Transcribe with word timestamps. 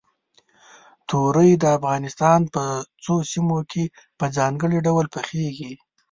تورۍ 1.09 1.51
د 1.57 1.63
افغانستان 1.77 2.39
په 2.53 2.63
څو 3.03 3.15
سیمو 3.31 3.59
کې 3.71 3.83
په 4.19 4.25
ځانګړي 4.37 4.77
ډول 4.87 5.05
پخېږي. 5.15 5.71